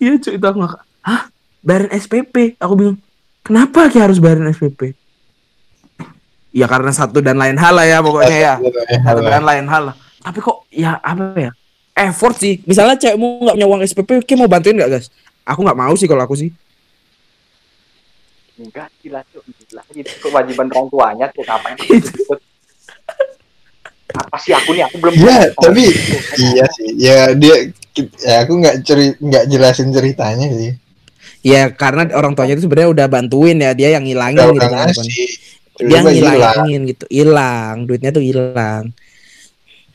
[0.00, 0.80] Iya cuy itu aku nggak.
[1.04, 1.22] Hah?
[1.60, 2.56] Bayarin SPP?
[2.56, 2.98] Aku bingung.
[3.44, 4.96] Kenapa Ki harus bayarin SPP?
[6.54, 8.54] Ya karena satu dan lain hal lah ya pokoknya ya.
[9.02, 9.96] Satu dan lain hal lah.
[10.24, 11.52] Tapi kok ya apa ya?
[11.94, 12.64] Effort sih.
[12.64, 15.12] Misalnya cewekmu nggak punya uang SPP, Ki mau bantuin nggak guys?
[15.44, 16.50] Aku nggak mau sih kalau aku sih.
[18.54, 21.74] enggak gila tuh gila itu kewajiban orang tuanya tuh ngapain
[24.14, 25.84] apa sih aku nih aku belum Iya, tapi
[26.38, 26.88] iya sih.
[26.94, 27.56] Ya dia
[28.22, 30.78] ya aku nggak ceri nggak jelasin ceritanya sih.
[31.42, 34.94] Ya karena orang tuanya itu sebenarnya udah bantuin ya dia yang ngilangin gitu kan.
[35.82, 38.94] Dia ngilangin gitu, hilang, duitnya tuh hilang.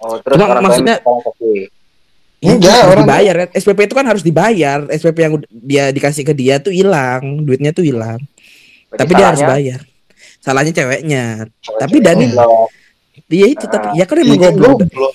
[0.02, 1.00] Oh, terus orang maksudnya-
[2.40, 3.50] Iya, Enggak, harus orang- dibayar kan.
[3.52, 4.80] SPP itu kan harus dibayar.
[4.88, 8.16] SPP yang dia dikasih ke dia tuh hilang, duitnya tuh hilang.
[8.90, 9.80] Tapi dia harus salahnya bayar.
[10.40, 11.24] Salahnya ceweknya.
[11.60, 12.32] cewek Tapi cewek Dani-.
[13.28, 15.14] Dia itu tapi ya kan Iya emang kan goblok.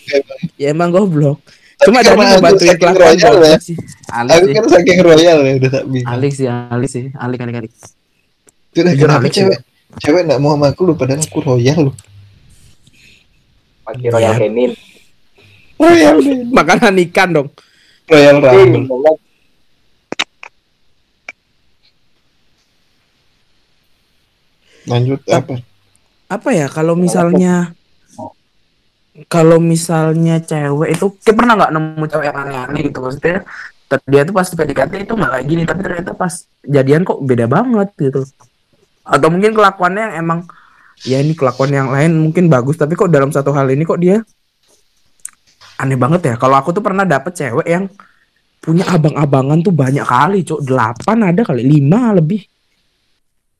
[0.60, 1.38] Ya emang goblok.
[1.80, 3.58] Cuma Dani membantuin saking kelakuan royal goblok ya.
[3.58, 3.76] sih.
[4.06, 6.06] Alik Aku kan saking royal ya udah tak bingung.
[6.06, 7.04] Alik sih, alik sih.
[7.16, 7.72] Alik, alik, alik.
[8.70, 9.58] Itu kenapa cewek
[9.96, 11.92] cewek nggak mau sama aku lu padahal aku royal lu.
[13.84, 14.40] Pakai royal Iya.
[14.40, 14.72] canin
[15.74, 16.16] Royal.
[16.58, 17.48] Makanan ikan dong.
[18.06, 18.82] Royal Ih, ramen.
[18.86, 19.18] goblok.
[24.84, 25.60] Lanjut apa?
[26.28, 27.72] Apa ya kalau misalnya
[29.30, 33.46] kalau misalnya cewek itu kayak pernah nggak nemu cewek yang aneh-aneh gitu maksudnya
[34.10, 36.34] dia tuh pas PDKT itu nggak kayak gini tapi ternyata pas
[36.66, 38.26] jadian kok beda banget gitu
[39.06, 40.40] atau mungkin kelakuannya yang emang
[41.02, 44.22] ya ini kelakuan yang lain mungkin bagus tapi kok dalam satu hal ini kok dia
[45.78, 46.34] aneh banget ya.
[46.38, 47.90] Kalau aku tuh pernah dapet cewek yang
[48.62, 52.46] punya abang-abangan tuh banyak kali cok delapan ada kali lima lebih.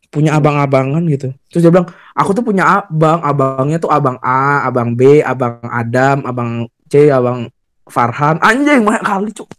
[0.08, 1.34] Punya abang-abangan gitu.
[1.50, 6.22] Terus dia bilang aku tuh punya abang abangnya tuh abang A abang B abang Adam
[6.22, 6.50] abang
[6.86, 7.50] C abang
[7.84, 8.38] Farhan.
[8.40, 9.50] Anjing banyak kali cuk.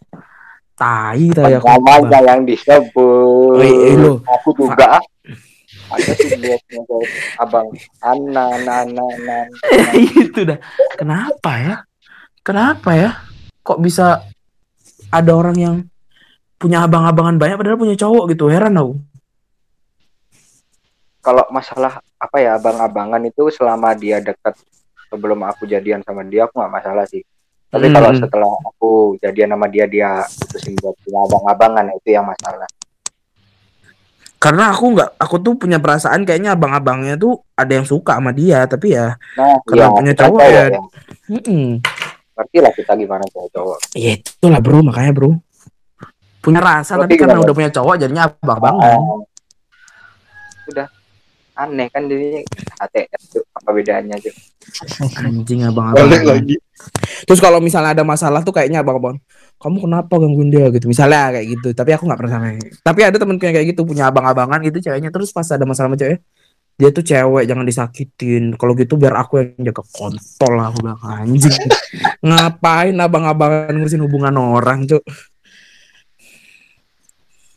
[0.76, 1.68] Tai tai aku.
[2.12, 3.64] yang disebut.
[3.64, 4.20] Eh, eh, lu.
[4.28, 5.00] aku juga.
[5.00, 5.04] Ah.
[5.88, 6.62] Ada sih lihat
[7.38, 7.68] abang
[8.00, 9.38] Ana Nana Nana
[10.24, 10.58] itu dah.
[10.96, 11.76] Kenapa ya?
[12.42, 13.10] Kenapa ya?
[13.62, 14.22] Kok bisa
[15.10, 15.76] ada orang yang
[16.56, 18.48] punya abang-abangan banyak padahal punya cowok gitu.
[18.48, 18.96] Heran aku.
[21.20, 24.54] kalau masalah apa ya abang-abangan itu selama dia dekat
[25.10, 27.26] sebelum aku jadian sama dia aku nggak masalah sih
[27.66, 28.22] tapi kalau Hmm.
[28.22, 32.70] setelah aku jadian sama dia dia putusin buat punya abang-abangan itu yang masalah
[34.46, 38.62] Karena aku nggak, aku tuh punya perasaan kayaknya abang-abangnya tuh ada yang suka sama dia,
[38.70, 40.64] tapi ya, nah Karena iya, punya cowok ya.
[40.70, 40.80] ya.
[41.34, 41.70] mm
[42.36, 45.32] ngerti lah kita gimana cowok cowok ya itulah bro, makanya bro.
[46.44, 49.00] Punya rasa, Berarti tapi karena udah punya cowok jadinya abang-abangan.
[50.70, 50.88] udah
[51.56, 52.46] aneh kan jadi
[52.86, 54.34] HTS tuh apa bedanya tuh
[55.22, 56.26] Anjing balik abang-abangan.
[56.26, 56.56] lagi
[57.26, 59.18] Terus kalau misalnya ada masalah tuh kayaknya abang-abang,
[59.58, 60.92] kamu kenapa gangguin dia gitu.
[60.92, 61.68] Misalnya kayak gitu.
[61.72, 62.60] Tapi aku nggak pernah sampai.
[62.84, 65.10] Tapi ada temenku yang kayak gitu punya abang-abangan gitu ceweknya.
[65.10, 66.20] Terus pas ada masalah sama cewek,
[66.76, 68.44] dia tuh cewek jangan disakitin.
[68.60, 71.56] Kalau gitu biar aku yang jaga kontol lah aku bilang anjing.
[72.20, 75.02] Ngapain abang-abangan ngurusin hubungan orang, Cuk?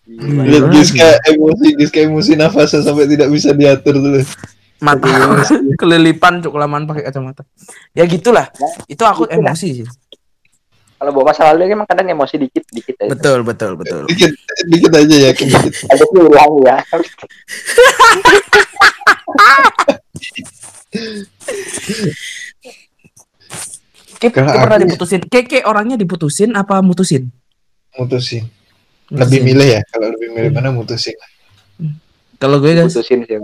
[0.08, 0.40] Gila.
[0.40, 0.44] Iya.
[0.48, 4.24] lihat Giska emosi Giska emosi nafasnya sampai tidak bisa diatur dulu
[4.78, 5.34] Mata aku
[5.80, 7.42] kelilipan cuk kelamaan pakai kacamata.
[7.92, 8.46] Ya gitulah.
[8.86, 9.88] Itu aku Gitu emosi sih.
[10.98, 14.02] kalau bawa masa lalu emang kadang emosi dikit dikit aja Betul, betul, betul.
[14.04, 14.34] dikit
[14.66, 16.76] dikit aja ya dikit ada tuh hilang ya
[24.18, 25.20] Kek, pernah aku- diputusin.
[25.22, 27.30] Keke orangnya diputusin apa mutusin?
[27.94, 28.46] mutusin
[29.08, 29.42] lebih Mutusin.
[29.42, 31.16] milih ya kalau lebih milih mana mutusin
[32.36, 33.38] Kalau gue guys putusin sih.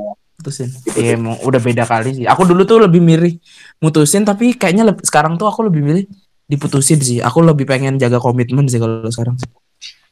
[0.45, 0.69] Mutusin.
[0.93, 2.27] Iya, emang udah beda kali sih.
[2.29, 3.41] Aku dulu tuh lebih milih
[3.81, 6.05] mutusin tapi kayaknya sekarang tuh aku lebih milih
[6.45, 7.25] diputusin sih.
[7.25, 9.49] Aku lebih pengen jaga komitmen sih kalau sekarang sih.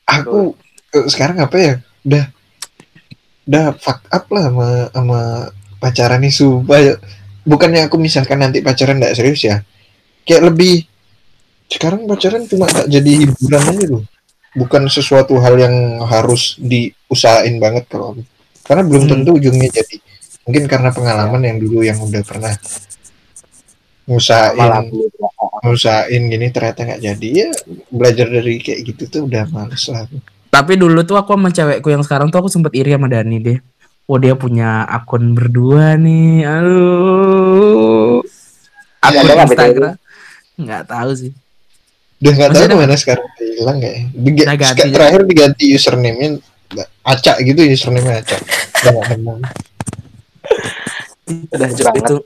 [0.03, 0.57] aku
[0.91, 2.25] eh, sekarang apa ya udah
[3.43, 5.21] udah fuck up lah sama sama
[5.77, 6.95] pacaran nih supaya
[7.43, 9.61] bukannya aku misalkan nanti pacaran nggak serius ya
[10.23, 10.87] kayak lebih
[11.67, 14.03] sekarang pacaran cuma tak jadi hiburan aja tuh
[14.53, 18.23] bukan sesuatu hal yang harus diusahain banget kalau aku.
[18.63, 19.11] karena belum Hmm.
[19.17, 19.97] tentu ujungnya jadi
[20.43, 22.55] mungkin karena pengalaman yang dulu yang udah pernah
[24.03, 24.83] ngusahain ya.
[25.63, 27.51] ngusahain gini ternyata nggak jadi ya
[27.89, 30.11] belajar dari kayak gitu tuh udah males lah.
[30.53, 33.59] Tapi dulu tuh aku sama cewekku yang sekarang tuh aku sempet iri sama Dani deh.
[34.11, 36.45] Oh dia punya akun berdua nih.
[36.45, 38.21] Aduh.
[39.01, 39.95] Akun nggak Instagram.
[40.59, 41.33] Nggak tahu sih.
[42.21, 43.93] Udah nggak tahu Masih ada mana sekarang hilang ya?
[44.13, 44.95] Diga- Udah ganti ya?
[44.95, 46.29] terakhir diganti username-nya
[47.07, 48.41] acak gitu username-nya acak.
[48.83, 49.39] Nggak.
[51.29, 52.17] Udah jauh itu.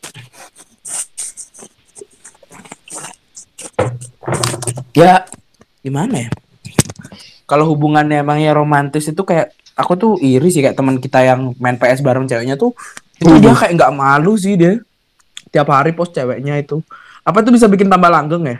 [4.96, 5.28] Ya
[5.84, 6.30] gimana ya?
[7.46, 11.76] Kalau hubungannya emangnya romantis itu kayak aku tuh iri sih kayak teman kita yang main
[11.76, 12.72] PS bareng ceweknya tuh
[13.20, 14.80] itu dia kayak nggak malu sih dia.
[15.52, 16.82] Tiap hari post ceweknya itu.
[17.22, 18.58] Apa tuh bisa bikin tambah langgeng ya?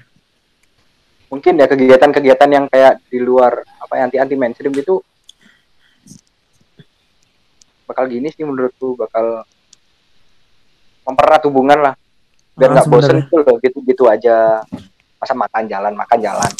[1.27, 5.03] Mungkin ya kegiatan-kegiatan yang kayak di luar apa yang anti anti mainstream itu
[7.87, 9.43] bakal gini sih menurutku bakal
[11.07, 11.95] mempererat hubungan lah
[12.53, 13.31] biar Ah, nggak bosen sebenarnya.
[13.31, 14.37] tuh loh gitu gitu aja
[15.17, 16.53] masa makan jalan makan jalan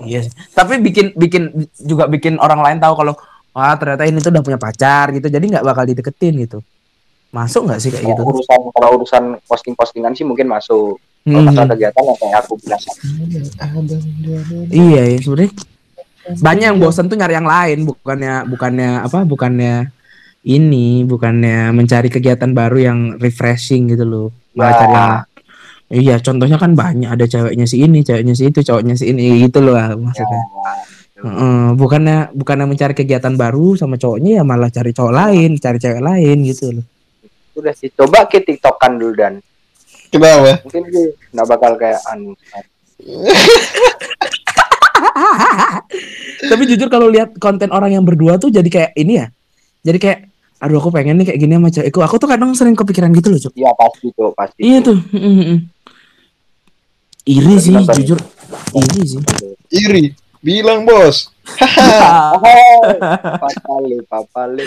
[0.00, 0.32] Iya sih.
[0.48, 1.42] Tapi bikin bikin
[1.76, 3.12] juga bikin orang lain tahu kalau
[3.50, 5.28] wah ternyata ini tuh udah punya pacar gitu.
[5.28, 6.64] Jadi nggak bakal dideketin gitu.
[7.28, 8.22] Masuk nggak sih kayak Kalau gitu?
[8.32, 11.46] urusan kalau urusan posting postingan sih mungkin masuk kalau Hmm.
[11.46, 12.80] masalah kegiatan yang kayak aku bilang
[14.70, 15.52] Iya ya sebenarnya
[16.38, 19.74] banyak yang bosan tuh nyari yang lain bukannya bukannya apa bukannya
[20.40, 24.28] ini bukannya mencari kegiatan baru yang refreshing gitu loh.
[24.56, 24.80] Malah Ya.
[24.80, 25.12] cari yang
[25.90, 29.58] iya contohnya kan banyak ada ceweknya si ini ceweknya si itu cowoknya si ini gitu
[29.60, 30.42] loh ah, maksudnya.
[31.20, 36.00] Heeh, bukannya bukannya mencari kegiatan baru sama cowoknya ya malah cari cowok lain cari cewek
[36.00, 36.84] lain gitu loh.
[37.58, 39.34] Udah sih coba ke tiktokan dulu dan.
[40.10, 40.58] Kenapa?
[40.64, 41.06] mungkin sih
[41.36, 42.32] nggak bakal kayak anu.
[46.50, 49.26] Tapi jujur kalau lihat konten orang yang berdua tuh jadi kayak ini ya
[49.80, 50.20] jadi kayak
[50.60, 53.40] aduh aku pengen nih kayak gini sama cewekku aku tuh kadang sering kepikiran gitu loh
[53.40, 54.98] cuk iya pasti tuh pasti Iya tuh.
[55.00, 55.58] mm, mm, mm.
[57.22, 57.94] Iri sih, Nonton.
[57.96, 58.18] jujur.
[58.72, 59.20] Iri sih.
[59.70, 60.04] Iri.
[60.40, 61.28] Bilang bos.
[62.32, 62.86] Oh,
[63.36, 64.64] papale, papale.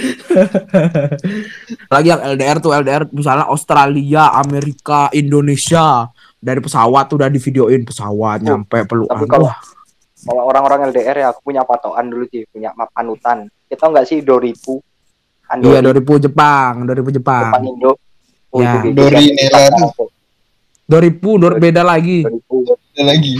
[1.88, 6.08] Lagi yang LDR tuh LDR misalnya Australia, Amerika, Indonesia.
[6.38, 9.16] Dari pesawat tuh udah di videoin pesawat nyampe pelukan.
[9.16, 9.58] Tapi kalau- Wah,
[10.24, 13.44] Kalau orang-orang LDR ya aku punya patokan dulu sih, punya map panutan.
[13.66, 14.24] Kita nggak sih
[15.46, 15.70] Doripu?
[15.70, 17.64] iya Andori, 2000 Jepang, 2000 Jepang Jepang.
[17.64, 17.92] Indo.
[18.50, 18.74] Oh, Ya.
[18.86, 20.10] Dori Dia- Nela tuh.
[20.86, 22.22] 2000 Dor beda lagi.
[22.22, 22.58] Doripu,
[22.92, 23.36] Ada lagi.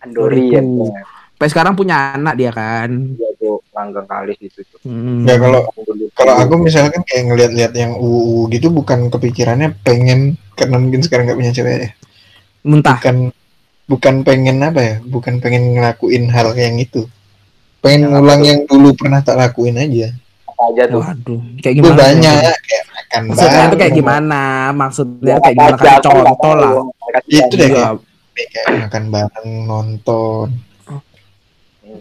[0.00, 0.60] Andori ya.
[0.60, 0.92] 2000.
[1.34, 5.26] sampai sekarang punya anak dia kan dia tuh langgeng kali itu tuh Hmm.
[5.26, 5.66] Ya kalau
[6.14, 11.36] kalau aku misalkan kayak ngeliat-liat yang UU gitu bukan kepikirannya pengen karena mungkin sekarang nggak
[11.36, 11.88] punya cewek ya.
[12.62, 13.16] muntah Bukan
[13.84, 14.94] bukan pengen apa ya?
[15.02, 17.04] Bukan pengen ngelakuin hal yang itu.
[17.82, 20.16] Pengen ngulang yang dulu pernah tak lakuin aja.
[20.64, 21.00] Apa aja tuh.
[21.00, 22.56] Waduh kayak Itu gimana banyak tuh?
[22.64, 24.42] kayak makan maksudnya itu kayak gimana?
[24.72, 25.76] Maksudnya Ya, kayak gimana?
[25.76, 26.72] Nggak contoh lah.
[27.26, 27.88] Itu deh Iya.
[28.34, 30.46] kayak, kayak makan bareng, nonton,
[30.86, 31.00] Oh,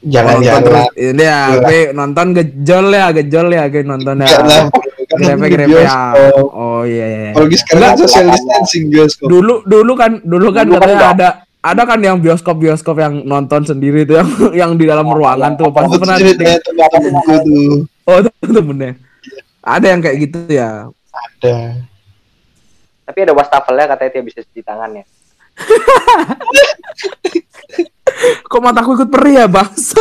[0.02, 0.90] jalan-jalan.
[0.96, 4.26] ini ya gue nonton gejol ya gejol ya gue nonton ya.
[4.26, 6.50] Enggak lah, kan grepe di grepe ya bioskop.
[6.50, 7.32] oh iya iya iya.
[7.32, 9.28] Apalagi sekarang kan social distancing bioskop.
[9.28, 11.14] dulu dulu kan dulu kan Dulu kan katanya enggak.
[11.14, 11.28] ada
[11.64, 15.70] ada kan yang bioskop bioskop yang nonton sendiri tuh yang yang di dalam ruangan tuh.
[15.70, 18.20] Pasti Oh, pernah tuh oh
[18.56, 18.94] temennya.
[19.64, 20.90] Ada yang kayak gitu ya?
[21.14, 21.86] Ada.
[23.04, 25.04] tapi ada wastafelnya katanya dia bisa cuci tangannya
[28.50, 30.00] kok mataku ikut perih ya bangsa?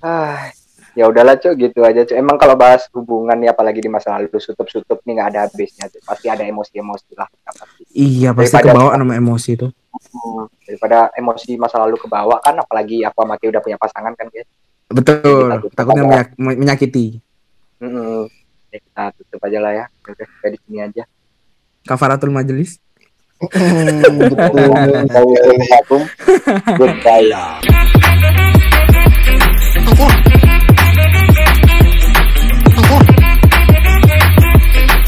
[0.00, 0.48] Ah
[0.92, 4.28] ya udahlah cok gitu aja cok emang kalau bahas hubungan ya apalagi di masa lalu
[4.36, 6.04] sutup-sutup nih nggak ada habisnya Cok.
[6.04, 7.82] pasti ada emosi-emosi lah pasti.
[7.92, 9.68] Iya pasti Daripada- kebawa nama emosi itu.
[9.92, 14.12] Hmm, daripada emosi masa lalu ke bawah kan apalagi aku sama Ki udah punya pasangan
[14.16, 14.48] kan guys
[14.92, 17.18] Betul, takut takutnya menyak menyakiti.
[17.80, 18.22] mm Hmm,
[18.70, 19.84] ya kita tutup aja lah ya.
[20.06, 21.04] Oke, di sini aja.
[21.88, 22.78] Kafaratul majelis.
[23.42, 24.38] Betul,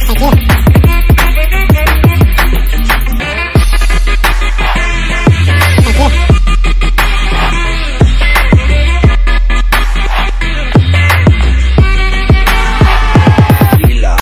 [0.05, 0.53] Betul,